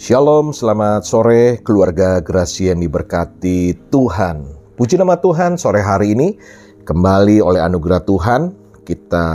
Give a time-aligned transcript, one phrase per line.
[0.00, 4.48] Shalom, selamat sore keluarga Gracia yang diberkati Tuhan.
[4.72, 6.40] Puji nama Tuhan sore hari ini
[6.88, 8.56] kembali oleh anugerah Tuhan
[8.88, 9.28] kita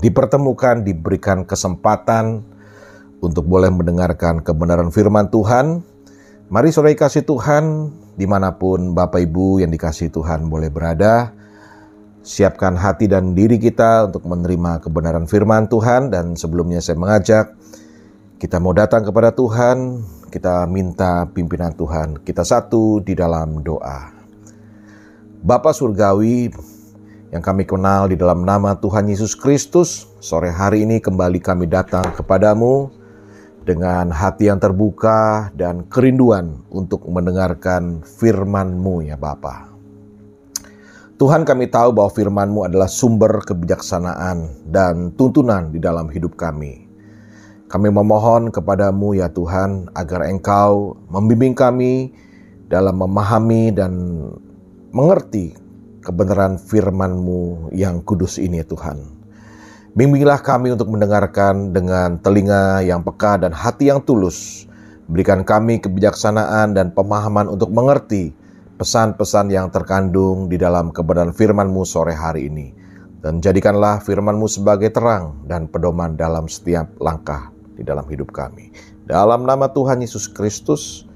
[0.00, 2.40] dipertemukan, diberikan kesempatan
[3.20, 5.84] untuk boleh mendengarkan kebenaran firman Tuhan.
[6.48, 11.36] Mari sore kasih Tuhan di mana pun Bapak Ibu yang dikasih Tuhan boleh berada.
[12.24, 17.52] Siapkan hati dan diri kita untuk menerima kebenaran firman Tuhan dan sebelumnya saya mengajak
[18.38, 19.98] kita mau datang kepada Tuhan,
[20.30, 22.22] kita minta pimpinan Tuhan.
[22.22, 24.14] Kita satu di dalam doa.
[25.42, 26.46] Bapa Surgawi
[27.34, 32.14] yang kami kenal di dalam nama Tuhan Yesus Kristus, sore hari ini kembali kami datang
[32.14, 32.94] kepadamu
[33.66, 39.66] dengan hati yang terbuka dan kerinduan untuk mendengarkan firman-Mu ya Bapa.
[41.18, 46.87] Tuhan kami tahu bahwa firman-Mu adalah sumber kebijaksanaan dan tuntunan di dalam hidup kami.
[47.68, 52.16] Kami memohon kepadamu ya Tuhan agar Engkau membimbing kami
[52.64, 53.92] dalam memahami dan
[54.88, 55.52] mengerti
[56.00, 59.04] kebenaran firman-Mu yang kudus ini Tuhan.
[59.92, 64.64] Bimbinglah kami untuk mendengarkan dengan telinga yang peka dan hati yang tulus.
[65.04, 68.32] Berikan kami kebijaksanaan dan pemahaman untuk mengerti
[68.80, 72.72] pesan-pesan yang terkandung di dalam kebenaran firman-Mu sore hari ini.
[73.20, 78.74] Dan jadikanlah firman-Mu sebagai terang dan pedoman dalam setiap langkah di dalam hidup kami.
[79.06, 81.06] Dalam nama Tuhan Yesus Kristus,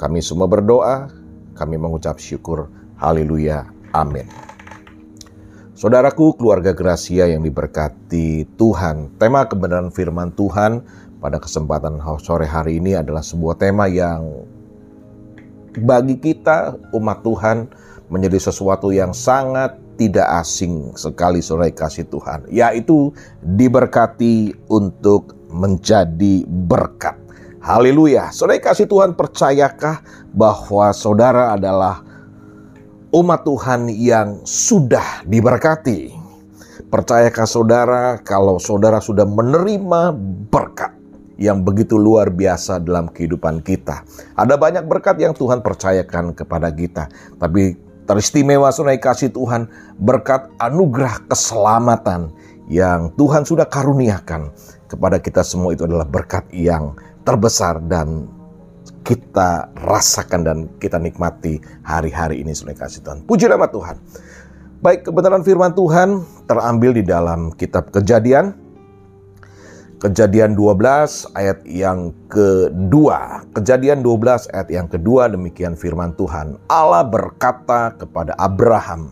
[0.00, 1.12] kami semua berdoa,
[1.52, 2.72] kami mengucap syukur.
[2.96, 3.68] Haleluya.
[3.92, 4.26] Amin.
[5.78, 10.82] Saudaraku, keluarga Gracia yang diberkati Tuhan, tema kebenaran firman Tuhan
[11.22, 14.26] pada kesempatan sore hari ini adalah sebuah tema yang
[15.78, 17.70] bagi kita umat Tuhan
[18.10, 23.14] menjadi sesuatu yang sangat tidak asing sekali sore kasih Tuhan, yaitu
[23.46, 27.16] diberkati untuk menjadi berkat.
[27.58, 28.30] Haleluya.
[28.30, 30.00] Saudara kasih Tuhan percayakah
[30.32, 32.00] bahwa saudara adalah
[33.12, 36.14] umat Tuhan yang sudah diberkati?
[36.88, 40.16] Percayakah saudara kalau saudara sudah menerima
[40.48, 40.96] berkat
[41.36, 44.06] yang begitu luar biasa dalam kehidupan kita?
[44.32, 47.76] Ada banyak berkat yang Tuhan percayakan kepada kita, tapi
[48.08, 49.68] teristimewa saudara kasih Tuhan
[50.00, 52.32] berkat anugerah keselamatan
[52.72, 54.48] yang Tuhan sudah karuniakan
[54.88, 58.26] kepada kita semua itu adalah berkat yang terbesar dan
[59.04, 63.24] kita rasakan dan kita nikmati hari-hari ini sudah kasih Tuhan.
[63.24, 63.96] Puji nama Tuhan.
[64.78, 68.54] Baik, kebenaran firman Tuhan terambil di dalam kitab Kejadian.
[69.98, 73.42] Kejadian 12 ayat yang kedua.
[73.50, 76.54] Kejadian 12 ayat yang kedua demikian firman Tuhan.
[76.70, 79.10] Allah berkata kepada Abraham,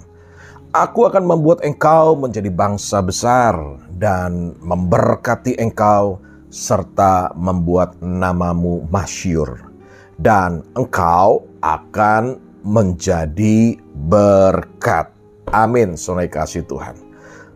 [0.77, 3.57] Aku akan membuat engkau menjadi bangsa besar
[3.97, 6.21] dan memberkati engkau
[6.53, 9.73] serta membuat namamu masyur
[10.21, 15.09] dan engkau akan menjadi berkat.
[15.49, 15.97] Amin.
[15.97, 16.93] Sonai kasih Tuhan.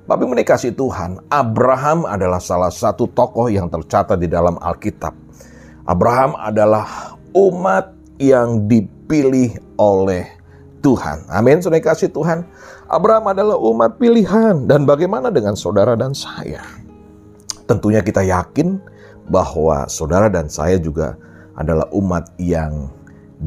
[0.08, 5.12] Tapi menikasi Tuhan, Abraham adalah salah satu tokoh yang tercatat di dalam Alkitab.
[5.84, 10.39] Abraham adalah umat yang dipilih oleh
[10.80, 11.28] Tuhan.
[11.28, 12.44] Amin, sudah kasih Tuhan.
[12.88, 14.66] Abraham adalah umat pilihan.
[14.66, 16.64] Dan bagaimana dengan saudara dan saya?
[17.68, 18.80] Tentunya kita yakin
[19.30, 21.14] bahwa saudara dan saya juga
[21.54, 22.90] adalah umat yang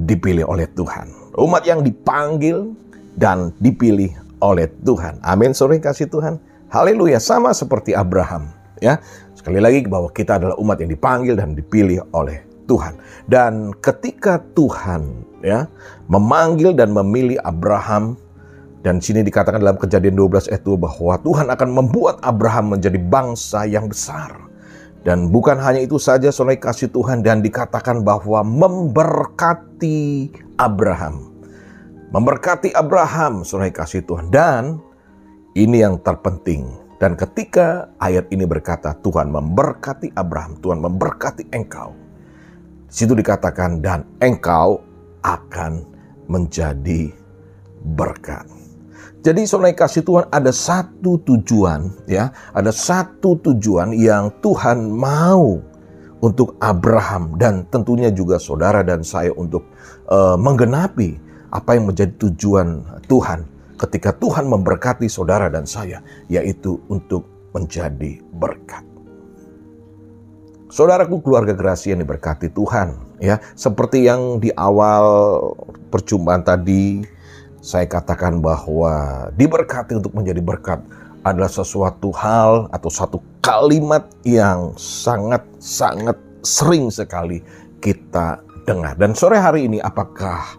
[0.07, 1.11] dipilih oleh Tuhan.
[1.35, 2.71] Umat yang dipanggil
[3.17, 5.19] dan dipilih oleh Tuhan.
[5.25, 6.39] Amin, sore kasih Tuhan.
[6.71, 8.49] Haleluya, sama seperti Abraham.
[8.81, 8.99] Ya,
[9.37, 12.99] sekali lagi bahwa kita adalah umat yang dipanggil dan dipilih oleh Tuhan.
[13.27, 15.67] Dan ketika Tuhan ya
[16.07, 18.15] memanggil dan memilih Abraham
[18.83, 23.63] dan sini dikatakan dalam kejadian 12 ayat 2 bahwa Tuhan akan membuat Abraham menjadi bangsa
[23.63, 24.35] yang besar.
[25.03, 31.31] Dan bukan hanya itu saja soalnya kasih Tuhan dan dikatakan bahwa memberkati Abraham.
[32.11, 34.31] Memberkati Abraham soalnya kasih Tuhan.
[34.31, 34.79] Dan
[35.55, 36.67] ini yang terpenting.
[36.99, 42.02] Dan ketika ayat ini berkata Tuhan memberkati Abraham, Tuhan memberkati engkau.
[42.93, 44.85] Situ dikatakan dan engkau
[45.25, 45.81] akan
[46.29, 47.09] menjadi
[47.97, 48.45] berkat.
[49.25, 55.57] Jadi saudara kasih Tuhan ada satu tujuan ya, ada satu tujuan yang Tuhan mau
[56.21, 59.65] untuk Abraham dan tentunya juga saudara dan saya untuk
[60.13, 61.17] uh, menggenapi
[61.49, 63.49] apa yang menjadi tujuan Tuhan
[63.81, 67.25] ketika Tuhan memberkati saudara dan saya yaitu untuk
[67.57, 68.92] menjadi berkat.
[70.73, 75.05] Saudaraku keluarga gerasi yang diberkati Tuhan, ya seperti yang di awal
[75.93, 77.05] perjumpaan tadi
[77.61, 80.81] saya katakan bahwa diberkati untuk menjadi berkat
[81.21, 87.45] adalah sesuatu hal atau satu kalimat yang sangat-sangat sering sekali
[87.77, 88.97] kita dengar.
[88.97, 90.57] Dan sore hari ini apakah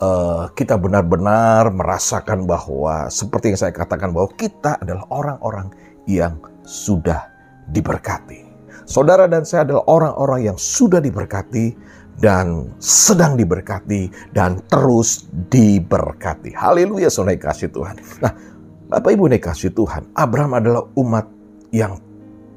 [0.00, 5.68] uh, kita benar-benar merasakan bahwa seperti yang saya katakan bahwa kita adalah orang-orang
[6.08, 7.28] yang sudah
[7.68, 8.49] diberkati.
[8.90, 11.78] Saudara dan saya adalah orang-orang yang sudah diberkati
[12.18, 16.50] dan sedang diberkati dan terus diberkati.
[16.50, 18.02] Haleluya saudara kasih Tuhan.
[18.18, 18.34] Nah
[18.90, 21.30] Bapak Ibu kasih Tuhan, Abraham adalah umat
[21.70, 22.02] yang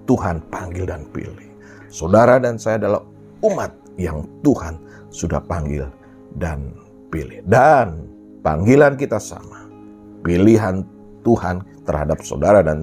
[0.09, 1.53] Tuhan panggil dan pilih.
[1.94, 3.06] Saudara dan saya adalah
[3.45, 3.69] umat
[4.01, 4.81] yang Tuhan
[5.13, 5.86] sudah panggil
[6.41, 6.74] dan
[7.13, 7.45] pilih.
[7.45, 8.09] Dan
[8.41, 9.69] panggilan kita sama.
[10.25, 10.81] Pilihan
[11.21, 12.81] Tuhan terhadap saudara dan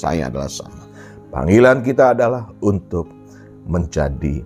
[0.00, 0.85] saya adalah sama.
[1.36, 3.12] Panggilan kita adalah untuk
[3.68, 4.40] menjadi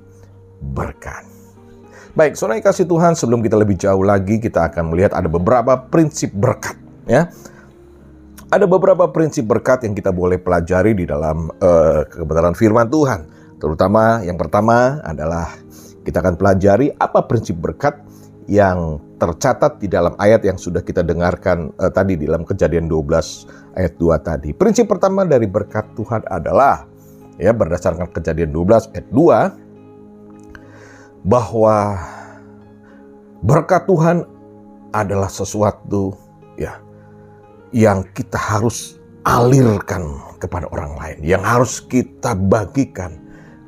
[0.74, 1.22] berkat.
[2.18, 6.34] Baik, saudara kasih Tuhan, sebelum kita lebih jauh lagi, kita akan melihat ada beberapa prinsip
[6.34, 6.74] berkat.
[7.06, 7.30] Ya,
[8.50, 13.30] ada beberapa prinsip berkat yang kita boleh pelajari di dalam uh, kebenaran firman Tuhan.
[13.62, 15.46] Terutama yang pertama adalah
[16.02, 18.02] kita akan pelajari apa prinsip berkat
[18.48, 23.76] yang tercatat di dalam ayat yang sudah kita dengarkan uh, tadi di dalam kejadian 12
[23.76, 24.56] ayat 2 tadi.
[24.56, 26.86] Prinsip pertama dari berkat Tuhan adalah
[27.36, 32.00] ya berdasarkan kejadian 12 ayat 2 bahwa
[33.44, 34.24] berkat Tuhan
[34.90, 36.16] adalah sesuatu
[36.56, 36.80] ya
[37.70, 43.20] yang kita harus alirkan kepada orang lain, yang harus kita bagikan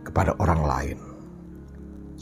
[0.02, 0.98] kepada orang lain.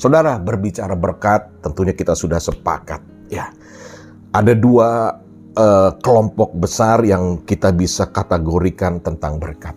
[0.00, 3.52] Saudara, berbicara berkat, tentunya kita sudah sepakat, ya.
[4.32, 5.12] Ada dua
[5.52, 9.76] uh, kelompok besar yang kita bisa kategorikan tentang berkat,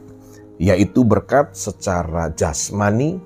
[0.63, 3.19] yaitu berkat secara jasmani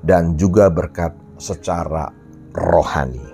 [0.00, 2.08] dan juga berkat secara
[2.56, 3.28] rohani.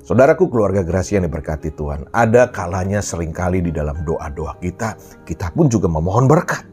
[0.00, 4.96] Saudaraku keluarga Gracia yang diberkati Tuhan, ada kalanya sering kali di dalam doa-doa kita,
[5.28, 6.64] kita pun juga memohon berkat.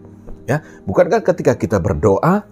[0.47, 2.47] Ya, bukankah ketika kita berdoa,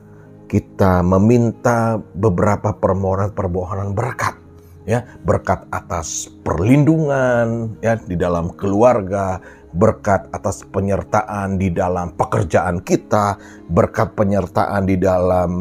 [0.45, 4.37] kita meminta beberapa permohonan-permohonan berkat,
[4.85, 9.41] ya, berkat atas perlindungan ya di dalam keluarga,
[9.75, 13.35] berkat atas penyertaan di dalam pekerjaan kita,
[13.67, 15.51] berkat penyertaan di dalam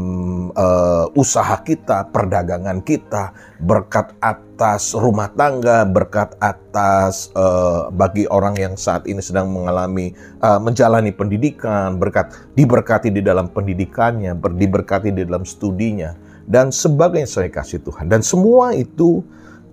[0.54, 8.74] uh, usaha kita, perdagangan kita, berkat atas rumah tangga, berkat atas uh, bagi orang yang
[8.78, 15.26] saat ini sedang mengalami uh, menjalani pendidikan, berkat diberkati di dalam pendidikannya, ber, diberkati di
[15.26, 16.14] dalam studinya
[16.46, 18.06] dan sebagainya saya kasih Tuhan.
[18.06, 19.24] Dan semua itu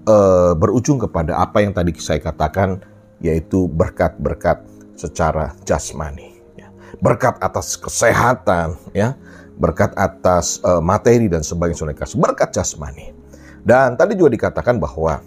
[0.08, 2.82] uh, berujung kepada apa yang tadi saya katakan
[3.22, 4.66] yaitu berkat-berkat
[4.98, 6.38] secara jasmani.
[6.58, 6.70] Ya.
[7.00, 9.18] Berkat atas kesehatan, ya,
[9.58, 13.14] berkat atas uh, materi dan sebagainya, berkat jasmani.
[13.62, 15.22] Dan tadi juga dikatakan bahwa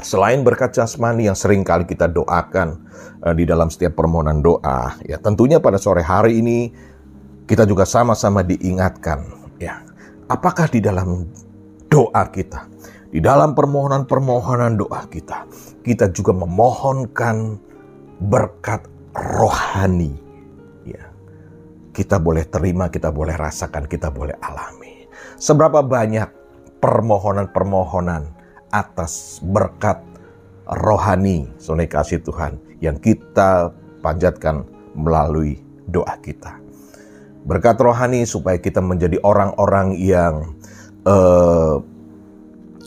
[0.00, 2.80] selain berkat jasmani yang sering kali kita doakan
[3.20, 6.72] uh, di dalam setiap permohonan doa, ya tentunya pada sore hari ini
[7.44, 9.26] kita juga sama-sama diingatkan,
[9.60, 9.84] ya,
[10.30, 11.28] apakah di dalam
[11.90, 12.64] doa kita
[13.10, 15.42] di dalam permohonan-permohonan doa kita,
[15.82, 17.58] kita juga memohonkan
[18.22, 20.14] berkat rohani.
[20.86, 21.10] Ya.
[21.90, 25.10] Kita boleh terima, kita boleh rasakan, kita boleh alami.
[25.42, 26.30] Seberapa banyak
[26.78, 28.30] permohonan-permohonan
[28.70, 29.98] atas berkat
[30.70, 33.74] rohani, sonai kasih Tuhan, yang kita
[34.06, 34.62] panjatkan
[34.94, 35.58] melalui
[35.90, 36.62] doa kita.
[37.42, 40.54] Berkat rohani supaya kita menjadi orang-orang yang
[41.08, 41.82] uh,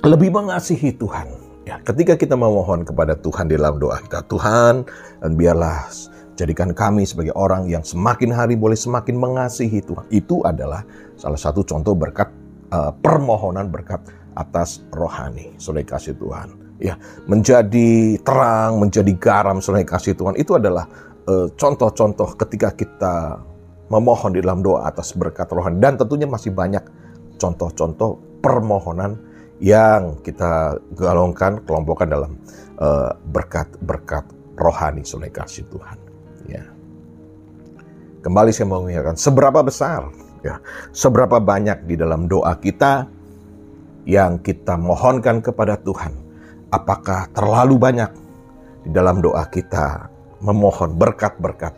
[0.03, 1.31] lebih mengasihi Tuhan.
[1.63, 4.83] Ya, ketika kita memohon kepada Tuhan di dalam doa kita, Tuhan,
[5.24, 5.88] dan biarlah
[6.36, 10.03] jadikan kami sebagai orang yang semakin hari boleh semakin mengasihi Tuhan.
[10.12, 10.83] Itu adalah
[11.15, 12.27] salah satu contoh berkat
[12.75, 14.03] uh, permohonan berkat
[14.36, 15.55] atas rohani.
[15.55, 16.51] Saudara kasih Tuhan.
[16.83, 17.00] Ya,
[17.31, 20.36] menjadi terang, menjadi garam, saudara kasih Tuhan.
[20.36, 20.83] Itu adalah
[21.24, 23.39] eh, contoh-contoh uh, ketika kita
[23.88, 25.79] memohon di dalam doa atas berkat rohani.
[25.79, 26.83] Dan tentunya masih banyak
[27.39, 29.15] contoh-contoh permohonan
[29.63, 32.36] yang kita galongkan, kelompokkan dalam
[32.84, 35.98] eh, berkat-berkat uh, rohani oleh kasih Tuhan.
[36.51, 36.67] Ya.
[38.20, 40.12] Kembali saya mau mengingatkan, seberapa besar,
[40.43, 40.60] ya,
[40.91, 43.08] seberapa banyak di dalam doa kita
[44.03, 46.12] yang kita mohonkan kepada Tuhan.
[46.67, 48.12] Apakah terlalu banyak
[48.84, 50.12] di dalam doa kita
[50.43, 51.72] memohon berkat-berkat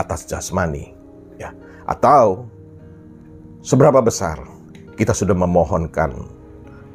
[0.00, 0.96] atas jasmani,
[1.36, 1.52] ya,
[1.84, 2.48] atau
[3.60, 4.40] seberapa besar
[4.96, 6.35] kita sudah memohonkan Eh,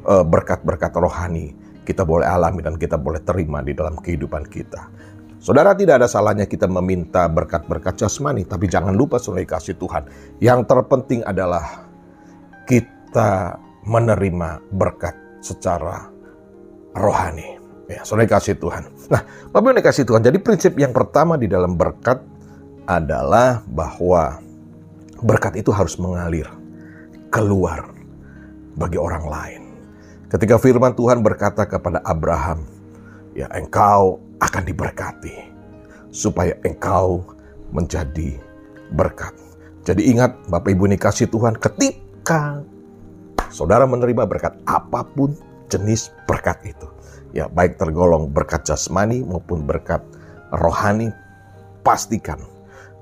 [0.06, 4.86] berkat-berkat rohani kita boleh alami dan kita boleh terima di dalam kehidupan kita.
[5.42, 10.06] Saudara tidak ada salahnya kita meminta berkat-berkat jasmani, tapi jangan lupa saudara kasih Tuhan.
[10.38, 11.90] Yang terpenting adalah
[12.70, 16.06] kita menerima berkat secara
[16.94, 17.58] rohani.
[17.90, 18.86] Ya, saudara kasih Tuhan.
[19.10, 20.22] Nah, Bapak yang kasih Tuhan.
[20.22, 22.22] Jadi prinsip yang pertama di dalam berkat
[22.86, 24.38] adalah bahwa
[25.26, 26.46] berkat itu harus mengalir
[27.34, 27.90] keluar
[28.78, 29.61] bagi orang lain.
[30.32, 32.64] Ketika firman Tuhan berkata kepada Abraham,
[33.36, 35.52] ya engkau akan diberkati
[36.08, 37.20] supaya engkau
[37.68, 38.40] menjadi
[38.96, 39.36] berkat.
[39.84, 42.64] Jadi ingat Bapak Ibu ini kasih Tuhan ketika
[43.52, 45.36] saudara menerima berkat apa pun
[45.68, 46.88] jenis berkat itu.
[47.36, 50.00] Ya baik tergolong berkat jasmani maupun berkat
[50.48, 51.12] rohani
[51.84, 52.40] pastikan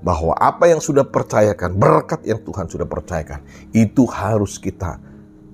[0.03, 3.39] bahwa apa yang sudah percayakan, berkat yang Tuhan sudah percayakan,
[3.71, 4.99] itu harus kita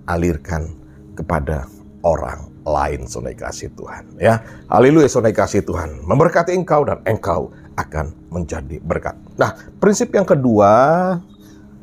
[0.08, 0.85] alirkan
[1.16, 1.64] kepada
[2.04, 4.42] orang lain sonai kasih Tuhan ya.
[4.68, 6.02] Haleluya sonai kasih Tuhan.
[6.04, 9.14] Memberkati engkau dan engkau akan menjadi berkat.
[9.38, 10.72] Nah, prinsip yang kedua,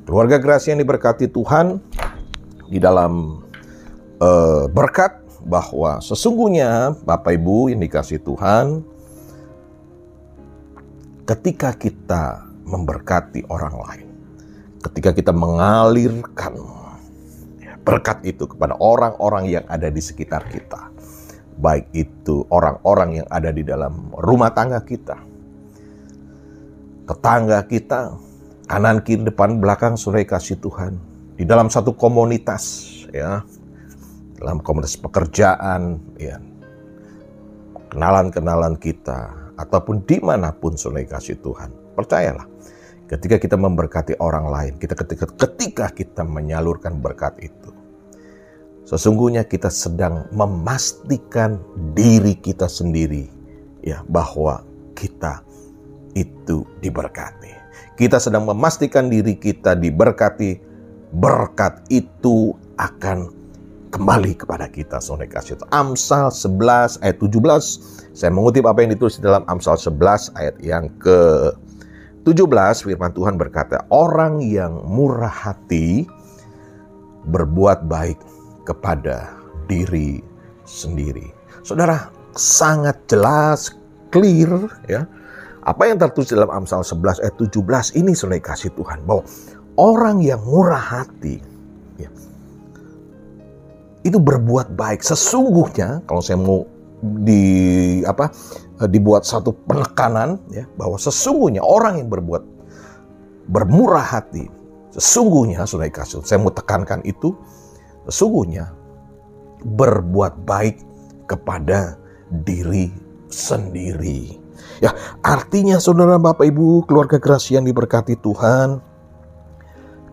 [0.04, 1.80] keluarga gerasi yang diberkati Tuhan
[2.68, 3.44] di dalam
[4.20, 8.84] uh, berkat bahwa sesungguhnya Bapak Ibu yang dikasih Tuhan
[11.24, 14.08] ketika kita memberkati orang lain.
[14.84, 16.83] Ketika kita mengalirkan
[17.84, 20.90] berkat itu kepada orang-orang yang ada di sekitar kita.
[21.60, 25.20] Baik itu orang-orang yang ada di dalam rumah tangga kita.
[27.04, 28.16] Tetangga kita,
[28.66, 30.98] kanan kiri depan belakang sudah kasih Tuhan.
[31.38, 33.44] Di dalam satu komunitas ya.
[34.40, 36.40] Dalam komunitas pekerjaan ya.
[37.94, 41.70] Kenalan-kenalan kita ataupun di mana pun sudah kasih Tuhan.
[41.94, 42.50] Percayalah,
[43.06, 47.70] ketika kita memberkati orang lain, kita ketika ketika kita menyalurkan berkat itu,
[48.88, 51.60] sesungguhnya kita sedang memastikan
[51.96, 53.28] diri kita sendiri
[53.84, 54.64] ya bahwa
[54.96, 55.44] kita
[56.14, 57.52] itu diberkati.
[57.94, 60.58] Kita sedang memastikan diri kita diberkati,
[61.14, 63.30] berkat itu akan
[63.94, 64.98] kembali kepada kita.
[64.98, 65.62] Saudara kasih.
[65.70, 68.18] Amsal 11 ayat 17.
[68.18, 71.54] Saya mengutip apa yang ditulis di dalam Amsal 11 ayat yang ke
[72.26, 76.08] 17 firman Tuhan berkata, orang yang murah hati
[77.30, 78.18] berbuat baik
[78.64, 79.36] kepada
[79.68, 80.20] diri
[80.64, 81.32] sendiri.
[81.64, 83.72] Saudara, sangat jelas,
[84.12, 85.08] clear ya.
[85.64, 89.24] Apa yang tertulis dalam Amsal 11 ayat 17 ini sudah kasih Tuhan bahwa
[89.80, 91.40] orang yang murah hati
[91.96, 92.12] ya,
[94.04, 95.00] itu berbuat baik.
[95.00, 96.68] Sesungguhnya kalau saya mau
[97.24, 97.44] di
[98.08, 98.32] apa
[98.88, 102.44] dibuat satu penekanan ya bahwa sesungguhnya orang yang berbuat
[103.52, 104.48] bermurah hati
[104.96, 107.36] sesungguhnya sudah kasih saya mau tekankan itu
[108.08, 108.72] sesungguhnya
[109.64, 110.78] berbuat baik
[111.28, 111.96] kepada
[112.44, 112.92] diri
[113.32, 114.38] sendiri
[114.84, 114.92] ya
[115.24, 118.84] artinya saudara bapak ibu keluarga gerasi yang diberkati Tuhan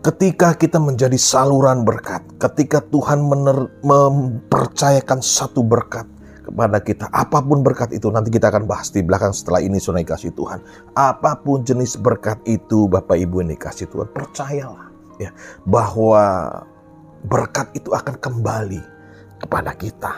[0.01, 6.09] ketika kita menjadi saluran berkat ketika Tuhan mener, mempercayakan satu berkat
[6.51, 7.07] kepada kita.
[7.15, 10.59] Apa pun berkat itu nanti kita akan bahas di belakang setelah ini sunai kasih Tuhan.
[10.99, 14.11] Apa pun jenis berkat itu Bapak Ibu ini kasih Tuhan.
[14.11, 14.91] Percayalah
[15.23, 15.31] ya
[15.63, 16.25] bahwa
[17.27, 18.83] berkat itu akan kembali
[19.41, 20.13] kepada kita.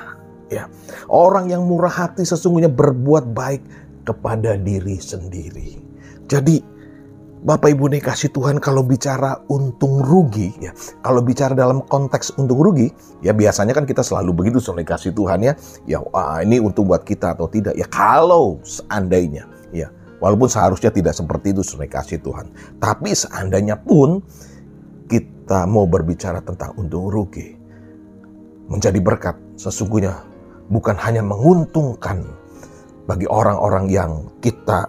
[0.52, 0.68] Ya.
[1.08, 3.62] Orang yang murah hati sesungguhnya berbuat baik
[4.04, 5.80] kepada diri sendiri.
[6.28, 6.72] Jadi
[7.42, 10.70] Bapak Ibu nih kasih Tuhan kalau bicara untung rugi ya.
[11.02, 12.86] Kalau bicara dalam konteks untung rugi
[13.18, 15.58] ya biasanya kan kita selalu begitu soal kasih Tuhan ya.
[15.82, 17.74] Ya wah, ini untung buat kita atau tidak.
[17.74, 19.90] Ya kalau seandainya ya
[20.22, 22.46] walaupun seharusnya tidak seperti itu soal kasih Tuhan.
[22.78, 24.22] Tapi seandainya pun
[25.12, 27.52] kita mau berbicara tentang untung rugi
[28.72, 30.16] menjadi berkat sesungguhnya
[30.72, 32.24] bukan hanya menguntungkan
[33.04, 34.88] bagi orang-orang yang kita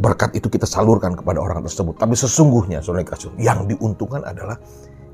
[0.00, 2.00] berkat itu kita salurkan kepada orang tersebut.
[2.00, 4.56] Tapi sesungguhnya, saudara kasih, yang diuntungkan adalah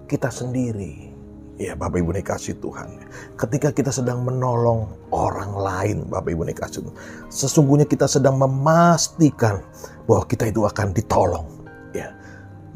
[0.06, 1.10] kita sendiri.
[1.58, 3.02] Ya Bapak Ibu kasih Tuhan.
[3.34, 6.96] Ketika kita sedang menolong orang lain Bapak Ibu kasih Tuhan.
[7.34, 9.58] Sesungguhnya kita sedang memastikan
[10.06, 11.66] bahwa kita itu akan ditolong.
[11.90, 12.14] Ya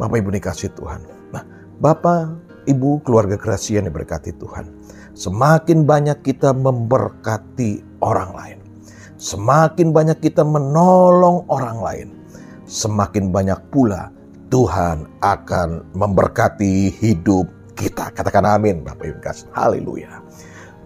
[0.03, 1.22] Bapak Ibu kasih Tuhan.
[1.83, 4.71] Bapak Ibu keluarga kreasi yang diberkati Tuhan.
[5.19, 8.63] Semakin banyak kita memberkati orang lain
[9.23, 12.09] Semakin banyak kita menolong orang lain,
[12.67, 14.11] semakin banyak pula
[14.51, 17.47] Tuhan akan memberkati hidup
[17.79, 18.11] kita.
[18.11, 19.47] Katakan amin Bapak Ibu kasih.
[19.55, 20.19] Haleluya.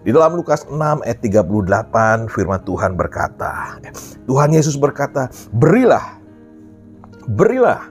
[0.05, 3.81] Di dalam Lukas 6 ayat 38 firman Tuhan berkata,
[4.29, 6.21] Tuhan Yesus berkata, berilah,
[7.33, 7.89] berilah,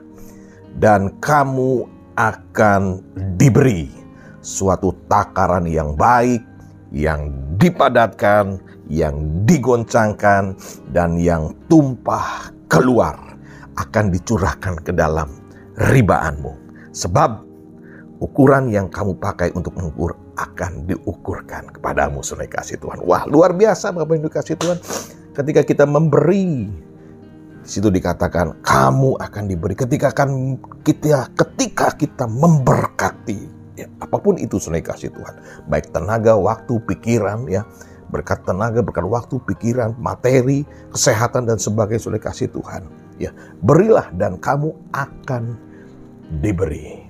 [0.78, 3.00] dan kamu akan
[3.36, 3.88] diberi
[4.40, 6.40] suatu takaran yang baik,
[6.92, 10.56] yang dipadatkan, yang digoncangkan,
[10.90, 13.16] dan yang tumpah keluar
[13.76, 15.28] akan dicurahkan ke dalam
[15.76, 16.52] ribaanmu.
[16.96, 17.44] Sebab
[18.24, 23.04] ukuran yang kamu pakai untuk mengukur akan diukurkan kepadamu sunai kasih Tuhan.
[23.04, 24.78] Wah luar biasa Bapak Ibu kasih Tuhan.
[25.36, 26.64] Ketika kita memberi,
[27.66, 29.74] situ dikatakan kamu akan diberi.
[29.74, 30.56] Ketika akan
[30.86, 35.36] kita ketika kita memberkati Ya, apa pun itu saudara kasih Tuhan.
[35.68, 37.68] Baik tenaga, waktu, pikiran ya.
[38.08, 42.88] Berkat tenaga, berkat waktu, pikiran, materi, kesehatan dan sebagainya saudara kasih Tuhan.
[43.20, 45.60] Ya, berilah dan kamu akan
[46.40, 47.04] diberi.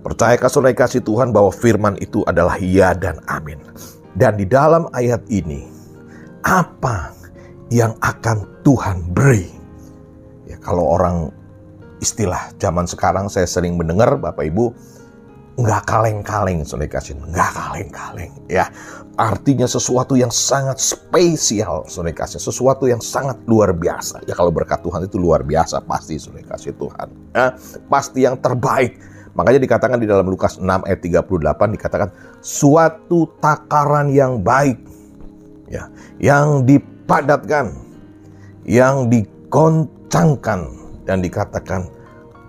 [0.00, 3.60] Percayakah saudara kasih Tuhan bahwa firman itu adalah ya dan amin.
[4.16, 5.68] Dan di dalam ayat ini,
[6.40, 7.12] apa
[7.68, 9.48] yang akan Tuhan beri?
[10.48, 11.28] Ya, kalau orang
[12.00, 14.72] istilah zaman sekarang saya sering mendengar Bapak Ibu
[15.58, 18.70] nggak kaleng-kaleng saudara kasih nggak kaleng-kaleng ya.
[19.18, 24.22] Artinya sesuatu yang sangat spesial saudara kasih sesuatu yang sangat luar biasa.
[24.30, 27.08] Ya kalau berkat Tuhan itu luar biasa pasti saudara kasih Tuhan.
[27.34, 27.58] Ya,
[27.90, 28.94] pasti yang terbaik.
[29.34, 32.08] Makanya dikatakan di dalam Lukas 6 ayat 38 dikatakan
[32.42, 34.78] suatu takaran yang baik
[35.70, 35.86] ya
[36.18, 36.66] yang
[37.08, 37.72] dipadatkan
[38.68, 40.60] yang dikoncangkan
[41.08, 41.88] dan dikatakan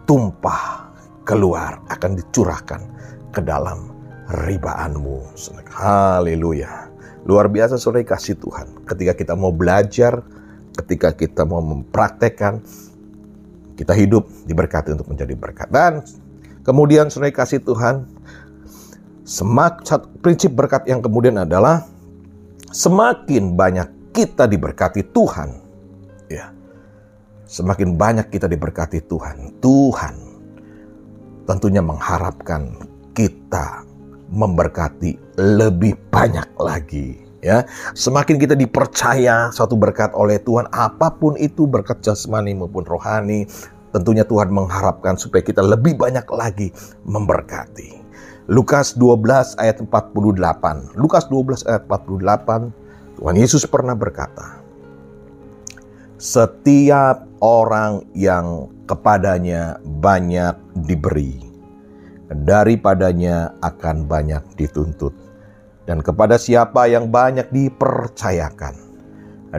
[0.03, 0.83] tumpah
[1.23, 2.83] keluar akan dicurahkan
[3.31, 3.87] ke dalam
[4.43, 5.31] ribaanmu.
[5.71, 6.91] Haleluya.
[7.23, 8.83] Luar biasa sore kasih Tuhan.
[8.83, 10.27] Ketika kita mau belajar,
[10.75, 12.59] ketika kita mau mempraktekkan,
[13.79, 15.71] kita hidup diberkati untuk menjadi berkat.
[15.71, 16.03] Dan
[16.67, 18.03] kemudian sore kasih Tuhan,
[19.23, 19.87] semak,
[20.19, 21.87] prinsip berkat yang kemudian adalah
[22.75, 25.49] semakin banyak kita diberkati Tuhan,
[26.27, 26.51] ya,
[27.49, 30.15] Semakin banyak kita diberkati Tuhan, Tuhan
[31.49, 32.77] tentunya mengharapkan
[33.17, 33.81] kita
[34.29, 35.17] memberkati
[35.57, 37.65] lebih banyak lagi ya.
[37.97, 43.49] Semakin kita dipercaya suatu berkat oleh Tuhan, apa pun itu berkat jasmani maupun rohani,
[43.97, 46.69] tentunya Tuhan mengharapkan supaya kita lebih banyak lagi
[47.09, 47.97] memberkati.
[48.45, 50.93] Lukas 12 ayat 48.
[51.01, 52.88] Lukas 12 ayat 48,
[53.19, 54.63] Tuhan Yesus pernah berkata,
[56.15, 60.55] setiap orang yang kepadanya banyak
[60.87, 61.43] diberi,
[62.31, 65.11] daripadanya akan banyak dituntut.
[65.83, 68.79] Dan kepada siapa yang banyak dipercayakan,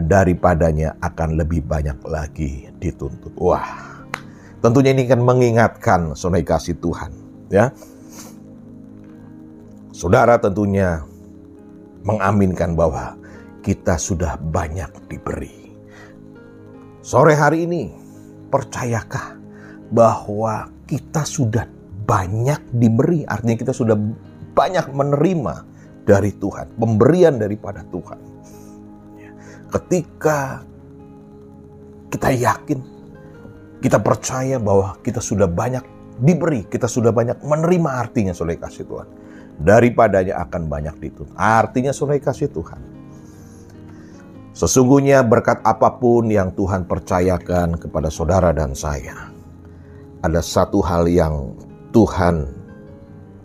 [0.09, 3.37] daripadanya akan lebih banyak lagi dituntut.
[3.37, 4.01] Wah,
[4.57, 7.13] tentunya ini kan mengingatkan saudara kasih Tuhan.
[7.53, 7.69] ya.
[9.93, 11.05] Saudara tentunya
[12.01, 13.20] mengaminkan bahwa
[13.61, 15.61] kita sudah banyak diberi
[17.01, 17.89] Sore hari ini,
[18.53, 19.33] percayakah
[19.89, 21.65] bahwa kita sudah
[22.05, 23.97] banyak diberi, artinya kita sudah
[24.53, 25.65] banyak menerima
[26.05, 28.19] dari Tuhan, pemberian daripada Tuhan.
[29.17, 29.33] Ya.
[29.73, 30.61] Ketika
[32.13, 32.85] kita yakin,
[33.81, 35.81] kita percaya bahwa kita sudah banyak
[36.21, 39.09] diberi, kita sudah banyak menerima artinya saudara kasih Tuhan.
[39.57, 41.33] Daripadanya akan banyak dituntut.
[41.33, 43.00] Artinya saudara kasih Tuhan
[44.51, 49.31] Sesungguhnya berkat apa pun yang Tuhan percayakan kepada saudara dan saya,
[50.19, 51.55] ada satu hal yang
[51.95, 52.51] Tuhan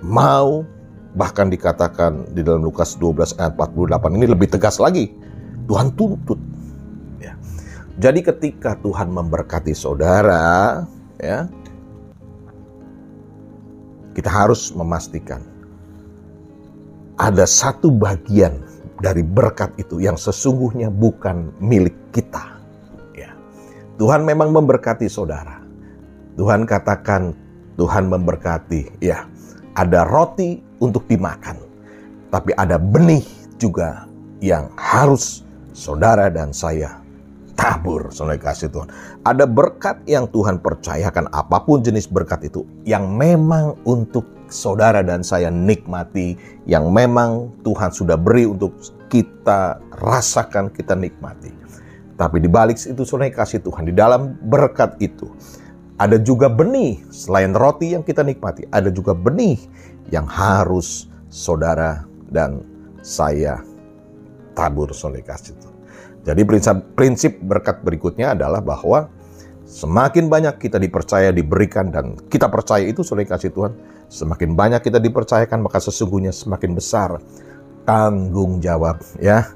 [0.02, 0.66] mau,
[1.14, 5.14] bahkan dikatakan di dalam Lukas 12 ayat 48 ini lebih tegas lagi.
[5.70, 6.38] Tuhan tuntut.
[7.22, 7.38] Ya.
[8.02, 10.82] Jadi ketika Tuhan memberkati saudara,
[11.22, 11.46] ya,
[14.18, 15.44] kita harus memastikan
[17.16, 18.60] ada satu bagian
[19.00, 22.60] dari berkat itu yang sesungguhnya bukan milik kita.
[23.12, 23.36] Ya.
[24.00, 25.60] Tuhan memang memberkati saudara.
[26.36, 27.32] Tuhan katakan
[27.76, 29.00] Tuhan memberkati.
[29.04, 29.28] Ya,
[29.76, 31.56] ada roti untuk dimakan,
[32.32, 33.24] tapi ada benih
[33.56, 34.04] juga
[34.44, 37.00] yang harus saudara dan saya
[37.56, 38.88] tabur, saudara kasih Tuhan.
[39.24, 45.22] Ada berkat yang Tuhan percayakan, apa pun jenis berkat itu, yang memang untuk saudara dan
[45.22, 46.34] saya nikmati,
[46.66, 48.74] yang memang Tuhan sudah beri untuk
[49.10, 51.50] kita rasakan, kita nikmati.
[52.16, 55.28] Tapi di balik itu saudara kasih Tuhan, di dalam berkat itu,
[55.96, 59.60] ada juga benih selain roti yang kita nikmati, ada juga benih
[60.12, 62.60] yang harus saudara dan
[63.00, 63.60] saya
[64.56, 65.76] tabur saudara kasih Tuhan.
[66.26, 69.06] Jadi prinsip, prinsip berkat berikutnya adalah bahwa
[69.62, 73.72] semakin banyak kita dipercaya, diberikan, dan kita percaya itu saudara kasih Tuhan,
[74.06, 77.18] Semakin banyak kita dipercayakan, maka sesungguhnya semakin besar
[77.86, 79.46] tanggung jawab ya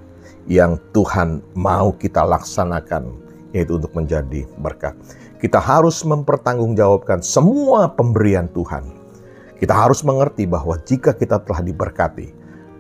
[0.47, 3.11] yang Tuhan mau kita laksanakan
[3.51, 4.95] yaitu untuk menjadi berkat.
[5.43, 8.87] Kita harus mempertanggungjawabkan semua pemberian Tuhan.
[9.59, 12.33] Kita harus mengerti bahwa jika kita telah diberkati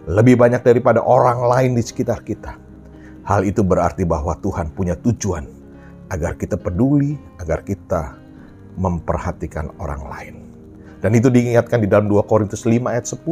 [0.08, 2.56] lebih banyak daripada orang lain di sekitar kita,
[3.26, 5.44] hal itu berarti bahwa Tuhan punya tujuan
[6.10, 8.16] agar kita peduli, agar kita
[8.80, 10.39] memperhatikan orang lain.
[11.00, 13.24] Dan itu diingatkan di dalam 2 Korintus 5 ayat 10.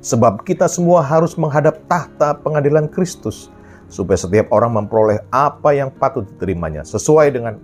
[0.00, 3.48] Sebab kita semua harus menghadap tahta pengadilan Kristus.
[3.90, 6.84] Supaya setiap orang memperoleh apa yang patut diterimanya.
[6.84, 7.56] Sesuai dengan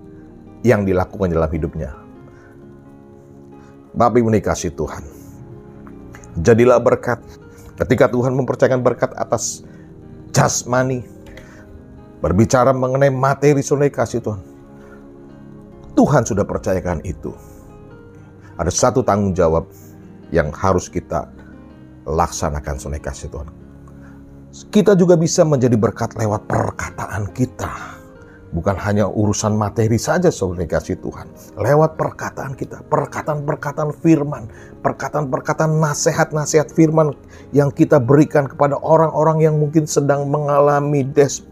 [0.65, 1.95] yang dilakukan dalam hidupnya.
[3.97, 5.05] Bapak Ibu dikasih Tuhan.
[6.41, 7.21] Jadilah berkat.
[7.77, 9.65] Ketika Tuhan mempercayakan berkat atas
[10.33, 11.05] jasmani,
[12.21, 14.43] berbicara mengenai materi saudara kasih Tuhan.
[15.97, 17.33] Tuhan sudah percayakan itu.
[18.57, 19.69] Ada satu tanggung jawab
[20.33, 21.29] yang harus kita
[22.09, 23.49] laksanakan kasih Tuhan.
[24.73, 27.96] Kita juga bisa menjadi berkat lewat perkataan kita
[28.57, 31.29] Bukan hanya urusan materi saja saudara kasih Tuhan.
[31.61, 34.49] Lewat perkataan kita, perkataan-perkataan firman,
[34.81, 37.13] perkataan-perkataan nasihat-nasihat firman
[37.53, 41.05] yang kita berikan kepada orang-orang yang mungkin sedang mengalami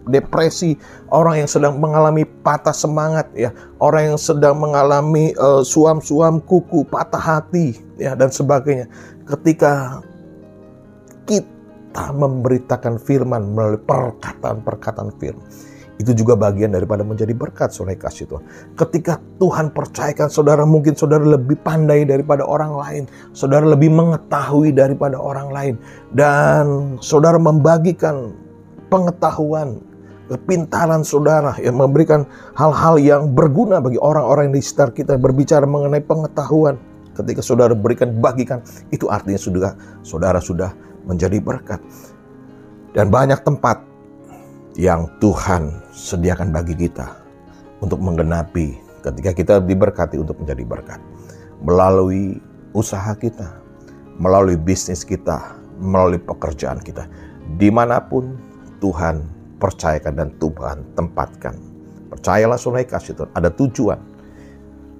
[0.08, 0.80] depresi,
[1.12, 3.52] orang yang sedang mengalami patah semangat ya,
[3.84, 8.88] orang yang sedang mengalami uh, suam-suam kuku, patah hati ya dan sebagainya.
[9.28, 10.00] Ketika
[11.28, 15.73] kita memberitakan firman melalui perkataan-perkataan firman
[16.04, 18.44] itu juga bagian daripada menjadi berkat saudara kasih Tuhan.
[18.76, 23.02] Ketika Tuhan percayakan saudara mungkin saudara lebih pandai daripada orang lain.
[23.32, 25.74] Saudara lebih mengetahui daripada orang lain.
[26.12, 28.36] Dan saudara membagikan
[28.92, 29.80] pengetahuan,
[30.28, 35.16] kepintaran saudara yang memberikan hal-hal yang berguna bagi orang-orang di sekitar kita.
[35.16, 36.76] Berbicara mengenai pengetahuan.
[37.16, 38.60] Ketika saudara berikan, bagikan.
[38.92, 39.72] Itu artinya sudah
[40.04, 40.76] saudara sudah
[41.08, 41.80] menjadi berkat.
[42.92, 43.93] Dan banyak tempat
[44.74, 47.06] yang Tuhan sediakan bagi kita
[47.78, 48.74] untuk menggenapi
[49.06, 51.00] ketika kita diberkati untuk menjadi berkat.
[51.62, 52.42] Melalui
[52.74, 53.54] usaha kita,
[54.18, 57.06] melalui bisnis kita, melalui pekerjaan kita.
[57.56, 58.34] Di mana pun
[58.82, 59.22] Tuhan
[59.62, 61.54] percayakan dan Tuhan tempatkan.
[62.10, 64.00] Percayalah saudara kasih Tuhan, ada tujuan.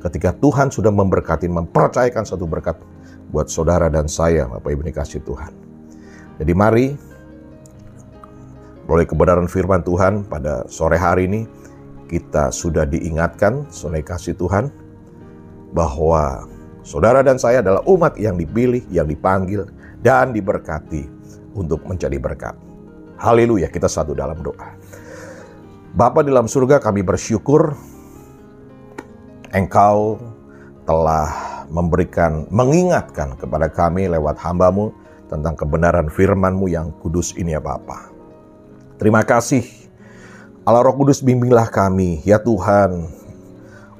[0.04, 2.76] Ketika Tuhan sudah memberkati, mempercayakan satu berkat
[3.32, 5.52] buat saudara dan saya, Bapak Ibu kasih Tuhan.
[6.38, 6.86] Jadi mari
[8.88, 11.48] oleh kebenaran firman Tuhan pada sore hari ini,
[12.08, 14.68] kita sudah diingatkan oleh kasih Tuhan
[15.72, 16.44] bahwa
[16.84, 19.64] saudara dan saya adalah umat yang dipilih, yang dipanggil,
[20.04, 21.08] dan diberkati
[21.56, 22.54] untuk menjadi berkat.
[23.16, 24.76] Haleluya, kita satu dalam doa.
[25.94, 27.72] Bapa di dalam surga kami bersyukur
[29.54, 30.18] Engkau
[30.82, 31.30] telah
[31.70, 34.90] memberikan, mengingatkan kepada kami lewat hambamu
[35.30, 38.13] tentang kebenaran firman-Mu yang kudus ini ya Bapak.
[39.04, 39.68] Terima kasih.
[40.64, 43.04] Allah Roh Kudus bimbinglah kami, ya Tuhan,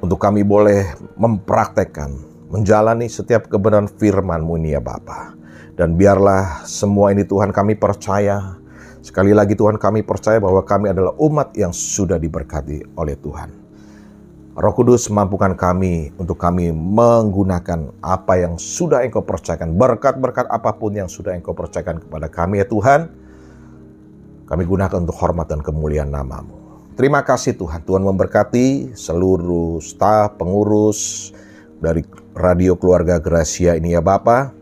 [0.00, 2.08] untuk kami boleh mempraktekkan,
[2.48, 5.36] menjalani setiap kebenaran firman-Mu ini ya Bapa.
[5.76, 8.56] Dan biarlah semua ini Tuhan kami percaya,
[9.04, 13.52] sekali lagi Tuhan kami percaya bahwa kami adalah umat yang sudah diberkati oleh Tuhan.
[14.56, 20.96] Roh Kudus mampukan kami untuk kami menggunakan apa yang sudah Engkau percayakan, berkat-berkat apa pun
[20.96, 23.23] yang sudah Engkau percayakan kepada kami ya Tuhan
[24.44, 26.64] kami gunakan untuk hormat dan kemuliaan namamu.
[26.94, 27.82] Terima kasih Tuhan.
[27.82, 31.32] Tuhan memberkati seluruh staf, pengurus
[31.82, 32.06] dari
[32.38, 34.54] Radio Keluarga Gracia ini ya Bapak.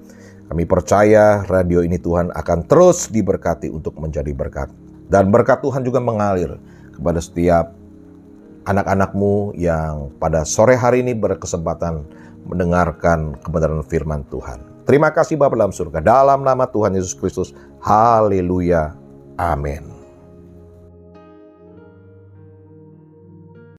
[0.48, 4.68] Kami percaya radio ini Tuhan akan terus diberkati untuk menjadi berkat.
[5.08, 6.56] Dan berkat Tuhan juga mengalir
[6.92, 7.72] kepada setiap
[8.68, 12.04] anak-anakmu yang pada sore hari ini berkesempatan
[12.48, 14.60] mendengarkan kebenaran firman Tuhan.
[14.88, 15.98] Terima kasih Bapak dalam surga.
[16.00, 17.52] Dalam nama Tuhan Yesus Kristus.
[17.80, 19.01] Haleluya.
[19.42, 19.91] Amin.